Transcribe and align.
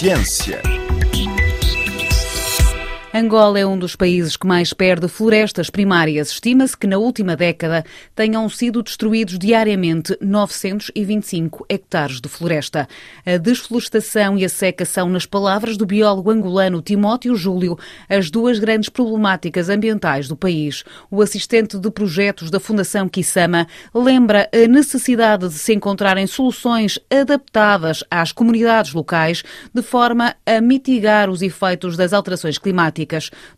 Ciência. 0.00 0.79
Angola 3.12 3.58
é 3.58 3.66
um 3.66 3.76
dos 3.76 3.96
países 3.96 4.36
que 4.36 4.46
mais 4.46 4.72
perde 4.72 5.08
florestas 5.08 5.68
primárias. 5.68 6.30
Estima-se 6.30 6.76
que 6.76 6.86
na 6.86 6.96
última 6.96 7.34
década 7.34 7.84
tenham 8.14 8.48
sido 8.48 8.84
destruídos 8.84 9.36
diariamente 9.36 10.16
925 10.20 11.66
hectares 11.68 12.20
de 12.20 12.28
floresta. 12.28 12.88
A 13.26 13.36
desflorestação 13.36 14.38
e 14.38 14.44
a 14.44 14.48
seca 14.48 14.84
são, 14.84 15.08
nas 15.08 15.26
palavras 15.26 15.76
do 15.76 15.84
biólogo 15.84 16.30
angolano 16.30 16.80
Timóteo 16.80 17.34
Júlio, 17.34 17.76
as 18.08 18.30
duas 18.30 18.60
grandes 18.60 18.88
problemáticas 18.88 19.68
ambientais 19.68 20.28
do 20.28 20.36
país. 20.36 20.84
O 21.10 21.20
assistente 21.20 21.80
de 21.80 21.90
projetos 21.90 22.48
da 22.48 22.60
Fundação 22.60 23.08
Kisama 23.08 23.66
lembra 23.92 24.48
a 24.54 24.68
necessidade 24.68 25.48
de 25.48 25.54
se 25.54 25.74
encontrarem 25.74 26.28
soluções 26.28 26.96
adaptadas 27.10 28.04
às 28.08 28.30
comunidades 28.30 28.92
locais 28.92 29.42
de 29.74 29.82
forma 29.82 30.36
a 30.46 30.60
mitigar 30.60 31.28
os 31.28 31.42
efeitos 31.42 31.96
das 31.96 32.12
alterações 32.12 32.56
climáticas 32.56 32.99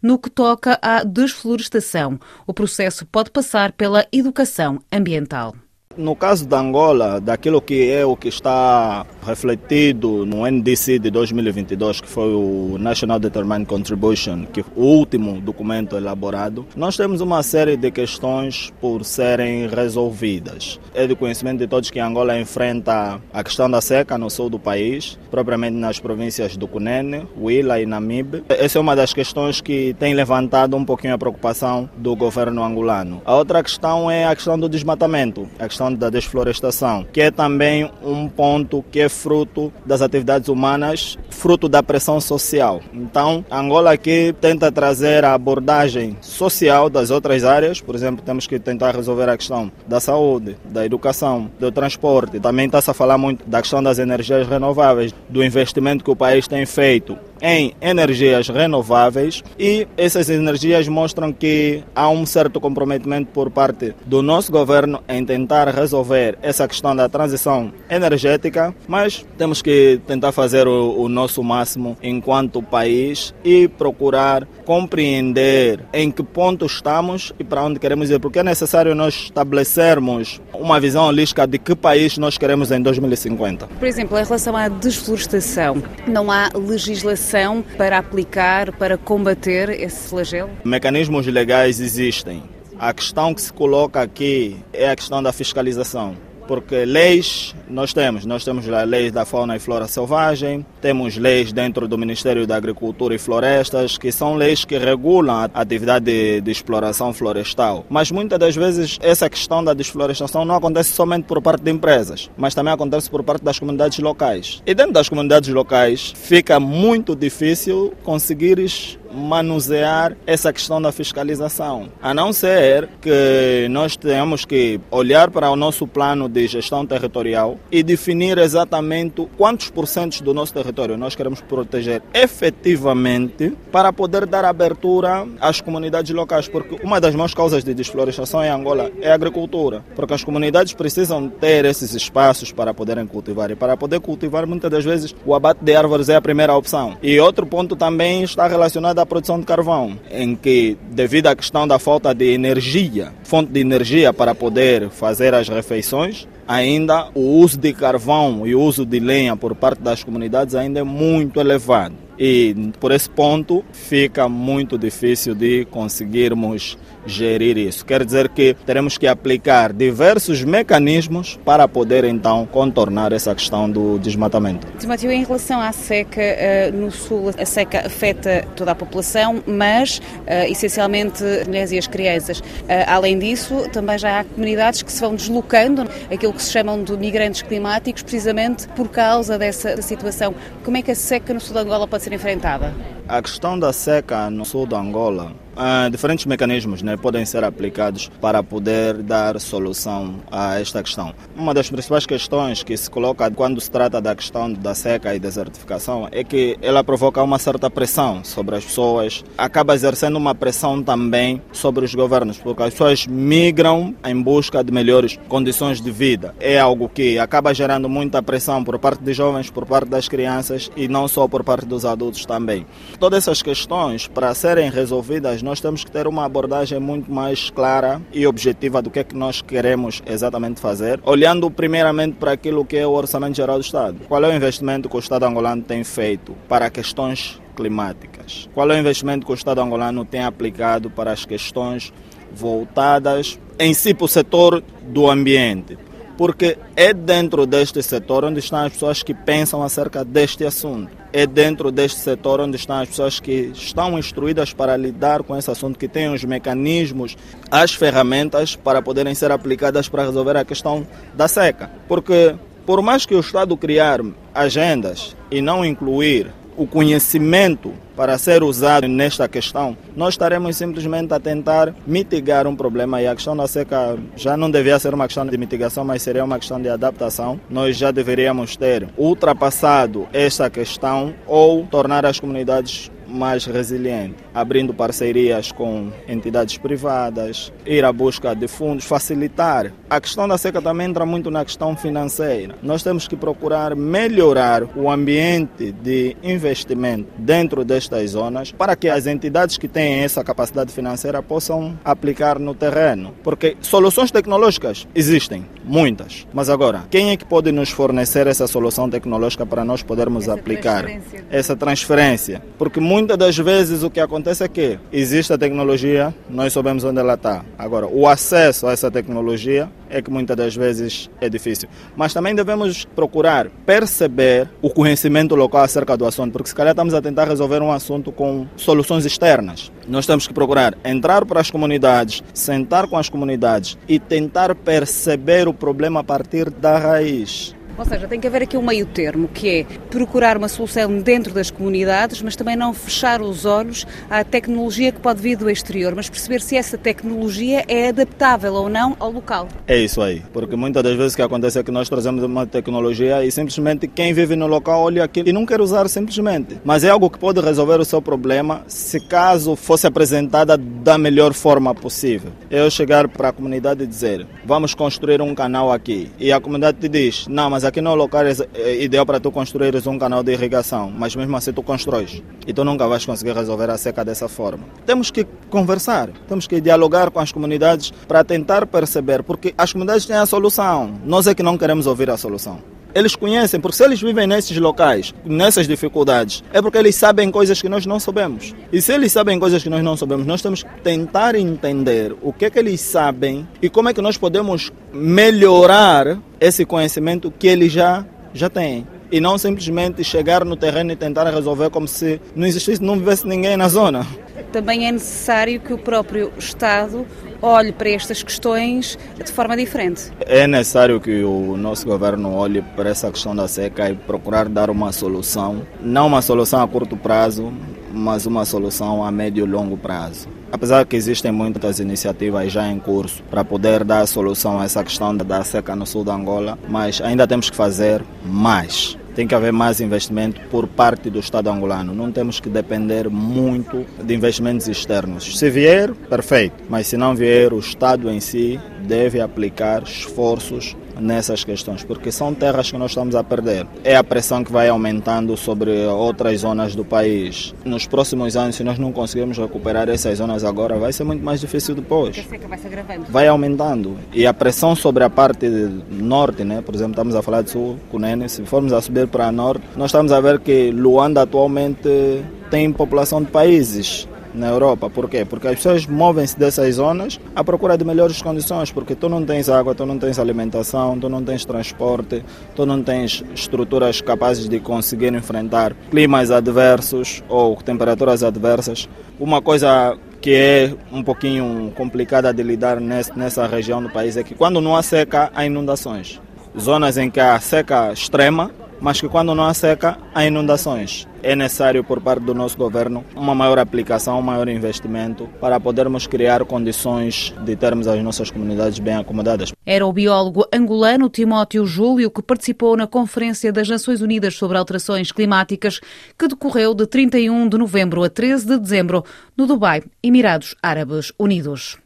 no 0.00 0.18
que 0.18 0.30
toca 0.30 0.78
à 0.82 1.04
desflorestação. 1.04 2.18
O 2.46 2.52
processo 2.52 3.06
pode 3.06 3.30
passar 3.30 3.72
pela 3.72 4.06
educação 4.12 4.80
ambiental. 4.92 5.54
No 5.96 6.16
caso 6.16 6.46
da 6.46 6.58
Angola, 6.58 7.20
daquilo 7.20 7.60
que 7.60 7.90
é 7.90 8.04
o 8.04 8.16
que 8.16 8.28
está 8.28 9.04
refletido 9.26 10.26
no 10.26 10.46
NDC 10.46 10.98
de 10.98 11.10
2022, 11.10 12.00
que 12.00 12.08
foi 12.08 12.34
o 12.34 12.76
National 12.78 13.18
Determined 13.18 13.66
Contribution, 13.66 14.46
que 14.46 14.60
é 14.60 14.64
o 14.74 14.82
último 14.82 15.40
documento 15.40 15.96
elaborado, 15.96 16.66
nós 16.74 16.96
temos 16.96 17.20
uma 17.20 17.42
série 17.42 17.76
de 17.76 17.90
questões 17.90 18.72
por 18.80 19.04
serem 19.04 19.68
resolvidas. 19.68 20.80
É 20.94 21.06
de 21.06 21.14
conhecimento 21.14 21.58
de 21.58 21.66
todos 21.66 21.90
que 21.90 22.00
Angola 22.00 22.38
enfrenta 22.38 23.20
a 23.32 23.44
questão 23.44 23.70
da 23.70 23.80
seca 23.80 24.18
no 24.18 24.30
sul 24.30 24.48
do 24.48 24.58
país, 24.58 25.18
propriamente 25.30 25.76
nas 25.76 25.98
províncias 25.98 26.56
do 26.56 26.66
Cunene, 26.66 27.26
Huila 27.36 27.80
e 27.80 27.86
Namibe. 27.86 28.44
Essa 28.48 28.78
é 28.78 28.80
uma 28.80 28.96
das 28.96 29.12
questões 29.12 29.60
que 29.60 29.94
tem 29.98 30.14
levantado 30.14 30.76
um 30.76 30.84
pouquinho 30.84 31.14
a 31.14 31.18
preocupação 31.18 31.88
do 31.96 32.16
governo 32.16 32.62
angolano. 32.62 33.22
A 33.24 33.34
outra 33.34 33.62
questão 33.62 34.10
é 34.10 34.26
a 34.26 34.34
questão 34.34 34.58
do 34.58 34.68
desmatamento, 34.68 35.48
a 35.58 35.68
questão 35.68 35.81
da 35.90 36.10
desflorestação, 36.10 37.06
que 37.12 37.20
é 37.20 37.30
também 37.30 37.90
um 38.04 38.28
ponto 38.28 38.84
que 38.90 39.00
é 39.00 39.08
fruto 39.08 39.72
das 39.86 40.02
atividades 40.02 40.48
humanas, 40.48 41.18
fruto 41.30 41.68
da 41.68 41.82
pressão 41.82 42.20
social. 42.20 42.80
Então, 42.92 43.44
Angola 43.50 43.92
aqui 43.92 44.34
tenta 44.40 44.70
trazer 44.70 45.24
a 45.24 45.34
abordagem 45.34 46.16
social 46.20 46.90
das 46.90 47.10
outras 47.10 47.44
áreas, 47.44 47.80
por 47.80 47.94
exemplo, 47.94 48.24
temos 48.24 48.46
que 48.46 48.58
tentar 48.58 48.94
resolver 48.94 49.28
a 49.28 49.36
questão 49.36 49.70
da 49.86 50.00
saúde, 50.00 50.56
da 50.64 50.84
educação, 50.84 51.50
do 51.58 51.72
transporte. 51.72 52.38
Também 52.38 52.66
está-se 52.66 52.90
a 52.90 52.94
falar 52.94 53.18
muito 53.18 53.48
da 53.48 53.60
questão 53.60 53.82
das 53.82 53.98
energias 53.98 54.46
renováveis, 54.46 55.14
do 55.28 55.42
investimento 55.42 56.04
que 56.04 56.10
o 56.10 56.16
país 56.16 56.46
tem 56.46 56.66
feito 56.66 57.18
em 57.42 57.74
energias 57.80 58.48
renováveis 58.48 59.42
e 59.58 59.88
essas 59.96 60.30
energias 60.30 60.86
mostram 60.86 61.32
que 61.32 61.82
há 61.94 62.08
um 62.08 62.24
certo 62.24 62.60
comprometimento 62.60 63.30
por 63.32 63.50
parte 63.50 63.94
do 64.06 64.22
nosso 64.22 64.52
governo 64.52 65.02
em 65.08 65.24
tentar 65.24 65.68
resolver 65.68 66.38
essa 66.40 66.68
questão 66.68 66.94
da 66.94 67.08
transição 67.08 67.72
energética, 67.90 68.72
mas 68.86 69.26
temos 69.36 69.60
que 69.60 70.00
tentar 70.06 70.30
fazer 70.30 70.68
o, 70.68 71.02
o 71.02 71.08
nosso 71.08 71.42
máximo 71.42 71.96
enquanto 72.00 72.62
país 72.62 73.34
e 73.44 73.66
procurar 73.66 74.46
compreender 74.64 75.80
em 75.92 76.10
que 76.10 76.22
ponto 76.22 76.64
estamos 76.64 77.32
e 77.38 77.42
para 77.42 77.64
onde 77.64 77.80
queremos 77.80 78.10
ir, 78.10 78.20
porque 78.20 78.38
é 78.38 78.44
necessário 78.44 78.94
nós 78.94 79.14
estabelecermos 79.14 80.40
uma 80.54 80.78
visão 80.78 81.06
holística 81.06 81.46
de 81.46 81.58
que 81.58 81.74
país 81.74 82.16
nós 82.18 82.38
queremos 82.38 82.70
em 82.70 82.80
2050. 82.80 83.66
Por 83.66 83.88
exemplo, 83.88 84.16
em 84.18 84.24
relação 84.24 84.56
à 84.56 84.68
desflorestação, 84.68 85.82
não 86.06 86.30
há 86.30 86.48
legislação 86.54 87.31
para 87.76 87.98
aplicar, 87.98 88.72
para 88.72 88.98
combater 88.98 89.70
esse 89.70 90.08
flagelo? 90.08 90.50
Mecanismos 90.64 91.26
legais 91.26 91.80
existem. 91.80 92.42
A 92.78 92.92
questão 92.92 93.32
que 93.32 93.40
se 93.40 93.52
coloca 93.52 94.00
aqui 94.00 94.58
é 94.72 94.90
a 94.90 94.96
questão 94.96 95.22
da 95.22 95.32
fiscalização 95.32 96.16
porque 96.46 96.84
leis 96.84 97.54
nós 97.68 97.92
temos, 97.92 98.26
nós 98.26 98.44
temos 98.44 98.68
a 98.68 98.82
lei 98.82 99.10
da 99.10 99.24
fauna 99.24 99.56
e 99.56 99.58
flora 99.58 99.86
selvagem, 99.86 100.64
temos 100.80 101.16
leis 101.16 101.52
dentro 101.52 101.88
do 101.88 101.96
Ministério 101.96 102.46
da 102.46 102.56
Agricultura 102.56 103.14
e 103.14 103.18
Florestas, 103.18 103.96
que 103.96 104.12
são 104.12 104.34
leis 104.34 104.64
que 104.64 104.76
regulam 104.76 105.34
a 105.34 105.50
atividade 105.54 106.04
de, 106.04 106.40
de 106.40 106.50
exploração 106.50 107.12
florestal. 107.12 107.84
Mas 107.88 108.10
muitas 108.10 108.38
das 108.38 108.56
vezes 108.56 108.98
essa 109.00 109.28
questão 109.28 109.64
da 109.64 109.74
desflorestação 109.74 110.44
não 110.44 110.56
acontece 110.56 110.92
somente 110.92 111.24
por 111.24 111.40
parte 111.40 111.62
de 111.62 111.70
empresas, 111.70 112.30
mas 112.36 112.54
também 112.54 112.72
acontece 112.72 113.10
por 113.10 113.22
parte 113.22 113.42
das 113.42 113.58
comunidades 113.58 113.98
locais. 113.98 114.62
E 114.66 114.74
dentro 114.74 114.92
das 114.92 115.08
comunidades 115.08 115.48
locais 115.48 116.12
fica 116.16 116.60
muito 116.60 117.16
difícil 117.16 117.92
conseguires 118.02 118.98
manusear 119.12 120.16
essa 120.26 120.52
questão 120.52 120.80
da 120.80 120.92
fiscalização. 120.92 121.88
A 122.02 122.14
não 122.14 122.32
ser 122.32 122.88
que 123.00 123.66
nós 123.70 123.96
tenhamos 123.96 124.44
que 124.44 124.80
olhar 124.90 125.30
para 125.30 125.50
o 125.50 125.56
nosso 125.56 125.86
plano 125.86 126.28
de 126.28 126.46
gestão 126.46 126.86
territorial 126.86 127.58
e 127.70 127.82
definir 127.82 128.38
exatamente 128.38 129.26
quantos 129.36 129.70
porcentos 129.70 130.20
do 130.20 130.32
nosso 130.32 130.54
território 130.54 130.96
nós 130.96 131.14
queremos 131.14 131.40
proteger 131.40 132.02
efetivamente 132.14 133.52
para 133.70 133.92
poder 133.92 134.26
dar 134.26 134.44
abertura 134.44 135.26
às 135.40 135.60
comunidades 135.60 136.14
locais, 136.14 136.48
porque 136.48 136.76
uma 136.84 137.00
das 137.00 137.14
maiores 137.14 137.34
causas 137.34 137.64
de 137.64 137.74
desflorestação 137.74 138.42
em 138.44 138.48
Angola 138.48 138.90
é 139.00 139.10
a 139.10 139.14
agricultura, 139.14 139.84
porque 139.94 140.14
as 140.14 140.24
comunidades 140.24 140.72
precisam 140.72 141.28
ter 141.28 141.64
esses 141.64 141.94
espaços 141.94 142.52
para 142.52 142.72
poderem 142.72 143.06
cultivar 143.06 143.50
e 143.50 143.56
para 143.56 143.76
poder 143.76 144.00
cultivar 144.00 144.46
muitas 144.46 144.70
das 144.70 144.84
vezes 144.84 145.14
o 145.24 145.34
abate 145.34 145.62
de 145.62 145.74
árvores 145.74 146.08
é 146.08 146.16
a 146.16 146.20
primeira 146.20 146.54
opção. 146.54 146.96
E 147.02 147.18
outro 147.20 147.46
ponto 147.46 147.76
também 147.76 148.22
está 148.22 148.46
relacionado 148.46 149.01
à 149.02 149.06
produção 149.06 149.38
de 149.38 149.46
carvão, 149.46 149.98
em 150.10 150.34
que 150.34 150.76
devido 150.90 151.26
à 151.26 151.36
questão 151.36 151.66
da 151.66 151.78
falta 151.78 152.14
de 152.14 152.32
energia, 152.32 153.12
fonte 153.24 153.52
de 153.52 153.60
energia 153.60 154.12
para 154.12 154.34
poder 154.34 154.88
fazer 154.90 155.34
as 155.34 155.48
refeições, 155.48 156.26
ainda 156.46 157.08
o 157.14 157.20
uso 157.20 157.58
de 157.58 157.72
carvão 157.72 158.46
e 158.46 158.54
o 158.54 158.60
uso 158.60 158.84
de 158.84 159.00
lenha 159.00 159.36
por 159.36 159.54
parte 159.54 159.82
das 159.82 160.02
comunidades 160.02 160.54
ainda 160.54 160.80
é 160.80 160.84
muito 160.84 161.40
elevado. 161.40 161.94
E 162.24 162.54
por 162.78 162.92
esse 162.92 163.10
ponto 163.10 163.64
fica 163.72 164.28
muito 164.28 164.78
difícil 164.78 165.34
de 165.34 165.64
conseguirmos 165.64 166.78
gerir 167.04 167.58
isso. 167.58 167.84
Quer 167.84 168.04
dizer 168.04 168.28
que 168.28 168.54
teremos 168.64 168.96
que 168.96 169.08
aplicar 169.08 169.72
diversos 169.72 170.44
mecanismos 170.44 171.36
para 171.44 171.66
poder 171.66 172.04
então 172.04 172.46
contornar 172.46 173.12
essa 173.12 173.34
questão 173.34 173.68
do 173.68 173.98
desmatamento. 173.98 174.68
Timóteo, 174.78 175.10
em 175.10 175.24
relação 175.24 175.60
à 175.60 175.72
seca 175.72 176.20
uh, 176.20 176.76
no 176.76 176.92
sul, 176.92 177.30
a 177.36 177.44
seca 177.44 177.86
afeta 177.86 178.46
toda 178.54 178.70
a 178.70 178.74
população, 178.76 179.42
mas 179.44 179.98
uh, 179.98 180.48
essencialmente 180.48 181.24
as 181.24 181.48
mulheres 181.48 181.72
e 181.72 181.78
as 181.78 181.88
crianças. 181.88 182.38
Uh, 182.38 182.44
além 182.86 183.18
disso, 183.18 183.68
também 183.72 183.98
já 183.98 184.20
há 184.20 184.24
comunidades 184.24 184.80
que 184.82 184.92
se 184.92 185.00
vão 185.00 185.16
deslocando, 185.16 185.88
aquilo 186.08 186.32
que 186.32 186.42
se 186.42 186.52
chamam 186.52 186.84
de 186.84 186.96
migrantes 186.96 187.42
climáticos, 187.42 188.02
precisamente 188.02 188.68
por 188.68 188.88
causa 188.88 189.36
dessa 189.36 189.82
situação. 189.82 190.36
Como 190.62 190.76
é 190.76 190.82
que 190.82 190.92
a 190.92 190.94
seca 190.94 191.34
no 191.34 191.40
sul 191.40 191.54
de 191.54 191.62
Angola 191.62 191.88
pode 191.88 192.04
ser 192.04 192.11
enfrentada? 192.14 192.74
A 193.08 193.20
questão 193.20 193.58
da 193.58 193.72
seca 193.72 194.30
no 194.30 194.44
sul 194.44 194.66
de 194.66 194.74
Angola 194.74 195.32
Uh, 195.52 195.90
diferentes 195.90 196.24
mecanismos 196.24 196.82
né, 196.82 196.96
podem 196.96 197.24
ser 197.24 197.44
aplicados 197.44 198.10
para 198.20 198.42
poder 198.42 199.02
dar 199.02 199.38
solução 199.38 200.16
a 200.30 200.58
esta 200.58 200.82
questão. 200.82 201.12
Uma 201.36 201.52
das 201.52 201.68
principais 201.70 202.06
questões 202.06 202.62
que 202.62 202.76
se 202.76 202.90
coloca 202.90 203.30
quando 203.30 203.60
se 203.60 203.70
trata 203.70 204.00
da 204.00 204.14
questão 204.14 204.52
da 204.52 204.74
seca 204.74 205.14
e 205.14 205.18
desertificação 205.18 206.08
é 206.10 206.24
que 206.24 206.56
ela 206.62 206.82
provoca 206.82 207.22
uma 207.22 207.38
certa 207.38 207.68
pressão 207.68 208.24
sobre 208.24 208.56
as 208.56 208.64
pessoas, 208.64 209.24
acaba 209.36 209.74
exercendo 209.74 210.16
uma 210.16 210.34
pressão 210.34 210.82
também 210.82 211.42
sobre 211.52 211.84
os 211.84 211.94
governos, 211.94 212.38
porque 212.38 212.62
as 212.62 212.70
pessoas 212.72 213.06
migram 213.06 213.94
em 214.04 214.20
busca 214.20 214.64
de 214.64 214.72
melhores 214.72 215.18
condições 215.28 215.80
de 215.80 215.90
vida. 215.90 216.34
É 216.40 216.58
algo 216.58 216.88
que 216.88 217.18
acaba 217.18 217.52
gerando 217.54 217.88
muita 217.88 218.22
pressão 218.22 218.64
por 218.64 218.78
parte 218.78 219.02
de 219.02 219.12
jovens, 219.12 219.50
por 219.50 219.66
parte 219.66 219.88
das 219.88 220.08
crianças 220.08 220.70
e 220.76 220.88
não 220.88 221.06
só 221.06 221.28
por 221.28 221.44
parte 221.44 221.66
dos 221.66 221.84
adultos 221.84 222.24
também. 222.24 222.66
Todas 222.98 223.18
essas 223.18 223.42
questões, 223.42 224.06
para 224.06 224.34
serem 224.34 224.70
resolvidas, 224.70 225.41
nós 225.42 225.60
temos 225.60 225.84
que 225.84 225.90
ter 225.90 226.06
uma 226.06 226.24
abordagem 226.24 226.78
muito 226.78 227.10
mais 227.10 227.50
clara 227.50 228.00
e 228.12 228.26
objetiva 228.26 228.80
do 228.80 228.90
que 228.90 229.00
é 229.00 229.04
que 229.04 229.16
nós 229.16 229.42
queremos 229.42 230.02
exatamente 230.06 230.60
fazer, 230.60 231.00
olhando 231.04 231.50
primeiramente 231.50 232.14
para 232.14 232.32
aquilo 232.32 232.64
que 232.64 232.76
é 232.76 232.86
o 232.86 232.90
Orçamento 232.90 233.36
Geral 233.36 233.58
do 233.58 233.64
Estado. 233.64 233.98
Qual 234.08 234.22
é 234.24 234.28
o 234.28 234.32
investimento 234.34 234.88
que 234.88 234.96
o 234.96 234.98
Estado 234.98 235.24
angolano 235.24 235.62
tem 235.62 235.84
feito 235.84 236.36
para 236.48 236.70
questões 236.70 237.40
climáticas? 237.56 238.48
Qual 238.54 238.70
é 238.70 238.74
o 238.74 238.78
investimento 238.78 239.26
que 239.26 239.32
o 239.32 239.34
Estado 239.34 239.60
angolano 239.60 240.04
tem 240.04 240.22
aplicado 240.22 240.90
para 240.90 241.12
as 241.12 241.24
questões 241.24 241.92
voltadas 242.32 243.38
em 243.58 243.74
si 243.74 243.92
para 243.94 244.04
o 244.04 244.08
setor 244.08 244.62
do 244.82 245.10
ambiente? 245.10 245.76
Porque 246.16 246.58
é 246.76 246.92
dentro 246.92 247.46
deste 247.46 247.82
setor 247.82 248.24
onde 248.24 248.40
estão 248.40 248.60
as 248.60 248.72
pessoas 248.72 249.02
que 249.02 249.14
pensam 249.14 249.62
acerca 249.62 250.04
deste 250.04 250.44
assunto. 250.44 250.90
É 251.12 251.26
dentro 251.26 251.70
deste 251.70 252.00
setor 252.00 252.40
onde 252.40 252.56
estão 252.56 252.80
as 252.80 252.88
pessoas 252.88 253.20
que 253.20 253.52
estão 253.54 253.98
instruídas 253.98 254.52
para 254.52 254.76
lidar 254.76 255.22
com 255.22 255.36
esse 255.36 255.50
assunto, 255.50 255.78
que 255.78 255.88
têm 255.88 256.12
os 256.12 256.24
mecanismos, 256.24 257.16
as 257.50 257.74
ferramentas 257.74 258.56
para 258.56 258.80
poderem 258.80 259.14
ser 259.14 259.30
aplicadas 259.30 259.88
para 259.88 260.04
resolver 260.04 260.36
a 260.36 260.44
questão 260.44 260.86
da 261.14 261.28
seca. 261.28 261.70
Porque 261.86 262.34
Por 262.64 262.80
mais 262.80 263.04
que 263.04 263.14
o 263.14 263.20
Estado 263.20 263.56
criar 263.56 264.00
agendas 264.32 265.16
e 265.30 265.42
não 265.42 265.64
incluir 265.64 266.32
o 266.62 266.66
conhecimento 266.66 267.72
para 267.96 268.16
ser 268.16 268.44
usado 268.44 268.86
nesta 268.86 269.28
questão, 269.28 269.76
nós 269.96 270.14
estaremos 270.14 270.56
simplesmente 270.56 271.12
a 271.12 271.18
tentar 271.18 271.74
mitigar 271.84 272.46
um 272.46 272.54
problema 272.54 273.02
e 273.02 273.06
a 273.06 273.14
questão 273.14 273.36
da 273.36 273.48
seca 273.48 273.98
já 274.14 274.36
não 274.36 274.48
devia 274.48 274.78
ser 274.78 274.94
uma 274.94 275.06
questão 275.06 275.26
de 275.26 275.36
mitigação, 275.36 275.84
mas 275.84 276.02
seria 276.02 276.24
uma 276.24 276.38
questão 276.38 276.62
de 276.62 276.68
adaptação. 276.68 277.40
Nós 277.50 277.76
já 277.76 277.90
deveríamos 277.90 278.56
ter 278.56 278.88
ultrapassado 278.96 280.06
esta 280.12 280.48
questão 280.48 281.12
ou 281.26 281.66
tornar 281.66 282.06
as 282.06 282.20
comunidades 282.20 282.90
mais 283.12 283.44
resiliente, 283.44 284.16
abrindo 284.34 284.72
parcerias 284.74 285.52
com 285.52 285.90
entidades 286.08 286.58
privadas, 286.58 287.52
ir 287.66 287.84
à 287.84 287.92
busca 287.92 288.34
de 288.34 288.48
fundos, 288.48 288.84
facilitar. 288.84 289.72
A 289.88 290.00
questão 290.00 290.26
da 290.26 290.38
seca 290.38 290.60
também 290.60 290.88
entra 290.88 291.04
muito 291.04 291.30
na 291.30 291.44
questão 291.44 291.76
financeira. 291.76 292.56
Nós 292.62 292.82
temos 292.82 293.06
que 293.06 293.16
procurar 293.16 293.76
melhorar 293.76 294.64
o 294.76 294.90
ambiente 294.90 295.72
de 295.72 296.16
investimento 296.22 297.08
dentro 297.18 297.64
destas 297.64 298.10
zonas 298.10 298.52
para 298.52 298.74
que 298.74 298.88
as 298.88 299.06
entidades 299.06 299.58
que 299.58 299.68
têm 299.68 300.02
essa 300.02 300.24
capacidade 300.24 300.72
financeira 300.72 301.22
possam 301.22 301.78
aplicar 301.84 302.38
no 302.38 302.54
terreno. 302.54 303.14
Porque 303.22 303.56
soluções 303.60 304.10
tecnológicas 304.10 304.86
existem, 304.94 305.46
muitas. 305.64 306.26
Mas 306.32 306.48
agora, 306.48 306.84
quem 306.90 307.10
é 307.10 307.16
que 307.16 307.24
pode 307.24 307.52
nos 307.52 307.70
fornecer 307.70 308.26
essa 308.26 308.46
solução 308.46 308.88
tecnológica 308.88 309.44
para 309.44 309.64
nós 309.64 309.82
podermos 309.82 310.24
essa 310.24 310.34
aplicar 310.34 310.84
transferência. 310.84 311.24
essa 311.30 311.56
transferência? 311.56 312.42
Porque 312.58 312.80
muitas 313.02 313.18
das 313.18 313.36
vezes 313.36 313.82
o 313.82 313.90
que 313.90 313.98
acontece 313.98 314.44
é 314.44 314.48
que 314.48 314.78
existe 314.92 315.32
a 315.32 315.38
tecnologia, 315.38 316.14
nós 316.30 316.52
sabemos 316.52 316.84
onde 316.84 317.00
ela 317.00 317.14
está. 317.14 317.44
Agora, 317.58 317.86
o 317.86 318.06
acesso 318.06 318.68
a 318.68 318.72
essa 318.72 318.90
tecnologia 318.90 319.68
é 319.90 320.00
que 320.00 320.10
muitas 320.10 320.36
das 320.36 320.54
vezes 320.54 321.10
é 321.20 321.28
difícil. 321.28 321.68
Mas 321.96 322.14
também 322.14 322.34
devemos 322.34 322.84
procurar 322.84 323.48
perceber 323.66 324.48
o 324.62 324.70
conhecimento 324.70 325.34
local 325.34 325.62
acerca 325.62 325.96
do 325.96 326.06
assunto, 326.06 326.32
porque 326.32 326.48
se 326.48 326.54
calhar 326.54 326.72
estamos 326.72 326.94
a 326.94 327.02
tentar 327.02 327.26
resolver 327.26 327.60
um 327.60 327.72
assunto 327.72 328.12
com 328.12 328.46
soluções 328.56 329.04
externas. 329.04 329.72
Nós 329.88 330.06
temos 330.06 330.26
que 330.26 330.32
procurar 330.32 330.78
entrar 330.84 331.26
para 331.26 331.40
as 331.40 331.50
comunidades, 331.50 332.22
sentar 332.32 332.86
com 332.86 332.96
as 332.96 333.08
comunidades 333.08 333.76
e 333.88 333.98
tentar 333.98 334.54
perceber 334.54 335.48
o 335.48 335.52
problema 335.52 336.00
a 336.00 336.04
partir 336.04 336.48
da 336.50 336.78
raiz. 336.78 337.54
Ou 337.76 337.84
seja, 337.84 338.06
tem 338.06 338.20
que 338.20 338.26
haver 338.26 338.42
aqui 338.42 338.56
um 338.56 338.62
meio 338.62 338.86
termo, 338.86 339.28
que 339.28 339.48
é 339.48 339.64
procurar 339.90 340.36
uma 340.36 340.48
solução 340.48 340.98
dentro 340.98 341.32
das 341.32 341.50
comunidades, 341.50 342.20
mas 342.22 342.36
também 342.36 342.56
não 342.56 342.72
fechar 342.74 343.20
os 343.22 343.44
olhos 343.44 343.86
à 344.10 344.22
tecnologia 344.22 344.92
que 344.92 345.00
pode 345.00 345.20
vir 345.20 345.36
do 345.36 345.48
exterior, 345.48 345.94
mas 345.94 346.08
perceber 346.08 346.40
se 346.40 346.56
essa 346.56 346.76
tecnologia 346.76 347.64
é 347.68 347.88
adaptável 347.88 348.54
ou 348.54 348.68
não 348.68 348.96
ao 349.00 349.10
local. 349.10 349.48
É 349.66 349.78
isso 349.78 350.00
aí, 350.00 350.22
porque 350.32 350.56
muitas 350.56 350.82
das 350.82 350.96
vezes 350.96 351.14
o 351.14 351.16
que 351.16 351.22
acontece 351.22 351.58
é 351.58 351.62
que 351.62 351.70
nós 351.70 351.88
trazemos 351.88 352.22
uma 352.22 352.46
tecnologia 352.46 353.24
e 353.24 353.30
simplesmente 353.30 353.88
quem 353.88 354.12
vive 354.12 354.36
no 354.36 354.46
local 354.46 354.82
olha 354.82 355.04
aquilo 355.04 355.28
e 355.28 355.32
não 355.32 355.46
quer 355.46 355.60
usar 355.60 355.88
simplesmente. 355.88 356.58
Mas 356.64 356.84
é 356.84 356.90
algo 356.90 357.08
que 357.10 357.18
pode 357.18 357.40
resolver 357.40 357.80
o 357.80 357.84
seu 357.84 358.02
problema 358.02 358.62
se 358.66 359.00
caso 359.00 359.56
fosse 359.56 359.86
apresentada 359.86 360.56
da 360.56 360.98
melhor 360.98 361.32
forma 361.32 361.74
possível. 361.74 362.32
Eu 362.50 362.70
chegar 362.70 363.08
para 363.08 363.28
a 363.28 363.32
comunidade 363.32 363.82
e 363.82 363.86
dizer, 363.86 364.26
vamos 364.44 364.74
construir 364.74 365.20
um 365.20 365.34
canal 365.34 365.72
aqui, 365.72 366.10
e 366.18 366.32
a 366.32 366.40
comunidade 366.40 366.78
te 366.78 366.88
diz, 366.88 367.26
não, 367.26 367.50
mas 367.50 367.61
mas 367.62 367.68
aqui 367.68 367.80
não 367.80 367.92
é 367.92 367.94
o 367.94 367.96
local 367.96 368.24
é 368.26 368.82
ideal 368.82 369.06
para 369.06 369.20
tu 369.20 369.30
construires 369.30 369.86
um 369.86 369.96
canal 369.96 370.20
de 370.24 370.32
irrigação, 370.32 370.90
mas 370.90 371.14
mesmo 371.14 371.36
assim 371.36 371.52
tu 371.52 371.62
constróis 371.62 372.20
e 372.44 372.52
tu 372.52 372.64
nunca 372.64 372.88
vais 372.88 373.06
conseguir 373.06 373.36
resolver 373.36 373.70
a 373.70 373.78
seca 373.78 374.04
dessa 374.04 374.28
forma. 374.28 374.64
Temos 374.84 375.12
que 375.12 375.24
conversar, 375.48 376.08
temos 376.26 376.48
que 376.48 376.60
dialogar 376.60 377.08
com 377.12 377.20
as 377.20 377.30
comunidades 377.30 377.92
para 378.08 378.24
tentar 378.24 378.66
perceber, 378.66 379.22
porque 379.22 379.54
as 379.56 379.72
comunidades 379.72 380.06
têm 380.06 380.16
a 380.16 380.26
solução, 380.26 380.98
nós 381.04 381.28
é 381.28 381.36
que 381.36 381.42
não 381.42 381.56
queremos 381.56 381.86
ouvir 381.86 382.10
a 382.10 382.16
solução. 382.16 382.58
Eles 382.94 383.16
conhecem, 383.16 383.60
porque 383.60 383.76
se 383.76 383.84
eles 383.84 384.00
vivem 384.00 384.26
nesses 384.26 384.56
locais, 384.58 385.14
nessas 385.24 385.66
dificuldades, 385.66 386.44
é 386.52 386.60
porque 386.60 386.78
eles 386.78 386.94
sabem 386.94 387.30
coisas 387.30 387.60
que 387.60 387.68
nós 387.68 387.86
não 387.86 387.98
sabemos. 387.98 388.54
E 388.72 388.80
se 388.82 388.92
eles 388.92 389.12
sabem 389.12 389.38
coisas 389.38 389.62
que 389.62 389.70
nós 389.70 389.82
não 389.82 389.96
sabemos, 389.96 390.26
nós 390.26 390.42
temos 390.42 390.62
que 390.62 390.80
tentar 390.82 391.34
entender 391.34 392.14
o 392.20 392.32
que 392.32 392.44
é 392.44 392.50
que 392.50 392.58
eles 392.58 392.80
sabem 392.80 393.46
e 393.60 393.70
como 393.70 393.88
é 393.88 393.94
que 393.94 394.02
nós 394.02 394.16
podemos 394.16 394.70
melhorar 394.92 396.18
esse 396.40 396.64
conhecimento 396.64 397.30
que 397.30 397.46
eles 397.46 397.72
já, 397.72 398.04
já 398.34 398.50
têm 398.50 398.86
e 399.12 399.20
não 399.20 399.36
simplesmente 399.36 400.02
chegar 400.02 400.42
no 400.42 400.56
terreno 400.56 400.90
e 400.90 400.96
tentar 400.96 401.30
resolver 401.30 401.68
como 401.68 401.86
se 401.86 402.18
não 402.34 402.46
existisse, 402.46 402.82
não 402.82 402.98
vivesse 402.98 403.26
ninguém 403.26 403.58
na 403.58 403.68
zona. 403.68 404.06
Também 404.50 404.88
é 404.88 404.92
necessário 404.92 405.60
que 405.60 405.72
o 405.72 405.78
próprio 405.78 406.32
Estado 406.38 407.06
olhe 407.42 407.72
para 407.72 407.90
estas 407.90 408.22
questões 408.22 408.96
de 409.22 409.32
forma 409.32 409.56
diferente. 409.56 410.10
É 410.20 410.46
necessário 410.46 411.00
que 411.00 411.22
o 411.24 411.56
nosso 411.56 411.84
governo 411.86 412.32
olhe 412.32 412.62
para 412.62 412.90
essa 412.90 413.10
questão 413.10 413.34
da 413.34 413.48
seca 413.48 413.90
e 413.90 413.94
procurar 413.94 414.48
dar 414.48 414.70
uma 414.70 414.92
solução, 414.92 415.62
não 415.80 416.06
uma 416.06 416.22
solução 416.22 416.62
a 416.62 416.68
curto 416.68 416.96
prazo, 416.96 417.52
mas 417.92 418.24
uma 418.24 418.44
solução 418.44 419.04
a 419.04 419.10
médio 419.10 419.44
e 419.44 419.48
longo 419.48 419.76
prazo. 419.76 420.28
Apesar 420.50 420.84
que 420.84 420.96
existem 420.96 421.32
muitas 421.32 421.80
iniciativas 421.80 422.52
já 422.52 422.68
em 422.68 422.78
curso 422.78 423.22
para 423.30 423.44
poder 423.44 423.84
dar 423.84 424.06
solução 424.06 424.60
a 424.60 424.64
essa 424.64 424.84
questão 424.84 425.16
da 425.16 425.42
seca 425.42 425.74
no 425.74 425.86
sul 425.86 426.04
da 426.04 426.14
Angola, 426.14 426.58
mas 426.68 427.00
ainda 427.00 427.26
temos 427.26 427.48
que 427.48 427.56
fazer 427.56 428.02
mais 428.24 428.98
tem 429.14 429.26
que 429.26 429.34
haver 429.34 429.52
mais 429.52 429.80
investimento 429.80 430.40
por 430.50 430.66
parte 430.66 431.10
do 431.10 431.18
Estado 431.18 431.50
angolano. 431.50 431.94
Não 431.94 432.10
temos 432.10 432.40
que 432.40 432.48
depender 432.48 433.08
muito 433.08 433.84
de 434.02 434.14
investimentos 434.14 434.68
externos. 434.68 435.38
Se 435.38 435.50
vier, 435.50 435.92
perfeito, 435.92 436.56
mas 436.68 436.86
se 436.86 436.96
não 436.96 437.14
vier, 437.14 437.52
o 437.52 437.58
Estado 437.58 438.10
em 438.10 438.20
si 438.20 438.58
deve 438.86 439.20
aplicar 439.20 439.82
esforços 439.82 440.76
nessas 441.00 441.44
questões, 441.44 441.84
porque 441.84 442.10
são 442.10 442.34
terras 442.34 442.70
que 442.70 442.78
nós 442.78 442.90
estamos 442.90 443.14
a 443.14 443.24
perder. 443.24 443.66
É 443.84 443.96
a 443.96 444.04
pressão 444.04 444.44
que 444.44 444.52
vai 444.52 444.68
aumentando 444.68 445.36
sobre 445.36 445.86
outras 445.86 446.40
zonas 446.40 446.74
do 446.74 446.84
país. 446.84 447.54
Nos 447.64 447.86
próximos 447.86 448.36
anos, 448.36 448.56
se 448.56 448.64
nós 448.64 448.78
não 448.78 448.92
conseguirmos 448.92 449.38
recuperar 449.38 449.88
essas 449.88 450.18
zonas 450.18 450.44
agora, 450.44 450.78
vai 450.78 450.92
ser 450.92 451.04
muito 451.04 451.24
mais 451.24 451.40
difícil 451.40 451.74
depois. 451.74 452.18
A 452.18 452.22
seca 452.22 452.48
vai 452.48 452.58
se 452.58 452.66
agravando. 452.66 453.06
Vai 453.08 453.28
aumentando. 453.28 453.96
E 454.12 454.26
a 454.26 454.34
pressão 454.34 454.74
sobre 454.74 455.04
a 455.04 455.10
parte 455.10 455.46
norte, 455.90 456.44
né? 456.44 456.62
por 456.62 456.74
exemplo, 456.74 456.92
estamos 456.92 457.14
a 457.14 457.22
falar 457.22 457.42
de 457.42 457.50
sul, 457.50 457.76
Cunene, 457.90 458.28
se 458.28 458.44
formos 458.44 458.72
a 458.72 458.80
subir 458.80 459.06
para 459.08 459.30
norte, 459.32 459.62
nós 459.76 459.86
estamos 459.86 460.12
a 460.12 460.20
ver 460.20 460.40
que 460.40 460.70
Luanda 460.70 461.22
atualmente 461.22 462.22
tem 462.50 462.72
população 462.72 463.22
de 463.22 463.30
países 463.30 464.08
na 464.34 464.48
Europa. 464.48 464.88
Por 464.90 465.08
quê? 465.08 465.24
Porque 465.24 465.48
as 465.48 465.56
pessoas 465.56 465.86
movem-se 465.86 466.38
dessas 466.38 466.74
zonas 466.76 467.20
à 467.34 467.42
procura 467.42 467.76
de 467.76 467.84
melhores 467.84 468.20
condições, 468.22 468.70
porque 468.70 468.94
tu 468.94 469.08
não 469.08 469.24
tens 469.24 469.48
água, 469.48 469.74
tu 469.74 469.86
não 469.86 469.98
tens 469.98 470.18
alimentação, 470.18 470.98
tu 470.98 471.08
não 471.08 471.22
tens 471.22 471.44
transporte, 471.44 472.24
tu 472.54 472.66
não 472.66 472.82
tens 472.82 473.24
estruturas 473.34 474.00
capazes 474.00 474.48
de 474.48 474.60
conseguir 474.60 475.14
enfrentar 475.14 475.74
climas 475.90 476.30
adversos 476.30 477.22
ou 477.28 477.56
temperaturas 477.56 478.22
adversas. 478.22 478.88
Uma 479.18 479.42
coisa 479.42 479.96
que 480.20 480.34
é 480.34 480.74
um 480.92 481.02
pouquinho 481.02 481.72
complicada 481.74 482.32
de 482.32 482.42
lidar 482.42 482.80
nessa 482.80 483.46
região 483.46 483.82
do 483.82 483.90
país 483.90 484.16
é 484.16 484.22
que 484.22 484.34
quando 484.34 484.60
não 484.60 484.76
há 484.76 484.82
seca, 484.82 485.30
há 485.34 485.44
inundações. 485.44 486.20
Zonas 486.58 486.96
em 486.96 487.10
que 487.10 487.18
há 487.18 487.38
seca 487.40 487.92
extrema, 487.92 488.50
mas 488.82 489.00
que 489.00 489.08
quando 489.08 489.32
não 489.34 489.44
há 489.44 489.54
seca, 489.54 489.96
há 490.12 490.26
inundações. 490.26 491.06
É 491.22 491.36
necessário, 491.36 491.84
por 491.84 492.00
parte 492.00 492.24
do 492.24 492.34
nosso 492.34 492.58
governo, 492.58 493.04
uma 493.14 493.32
maior 493.32 493.56
aplicação, 493.60 494.18
um 494.18 494.22
maior 494.22 494.48
investimento 494.48 495.28
para 495.40 495.60
podermos 495.60 496.04
criar 496.08 496.44
condições 496.44 497.32
de 497.44 497.54
termos 497.54 497.86
as 497.86 498.02
nossas 498.02 498.28
comunidades 498.28 498.80
bem 498.80 498.96
acomodadas. 498.96 499.52
Era 499.64 499.86
o 499.86 499.92
biólogo 499.92 500.44
angolano 500.52 501.08
Timóteo 501.08 501.64
Júlio 501.64 502.10
que 502.10 502.20
participou 502.20 502.76
na 502.76 502.88
Conferência 502.88 503.52
das 503.52 503.68
Nações 503.68 504.00
Unidas 504.00 504.34
sobre 504.34 504.58
Alterações 504.58 505.12
Climáticas, 505.12 505.78
que 506.18 506.26
decorreu 506.26 506.74
de 506.74 506.84
31 506.84 507.48
de 507.48 507.56
novembro 507.56 508.02
a 508.02 508.10
13 508.10 508.46
de 508.46 508.58
dezembro 508.58 509.04
no 509.36 509.46
Dubai, 509.46 509.84
Emirados 510.02 510.56
Árabes 510.60 511.12
Unidos. 511.16 511.81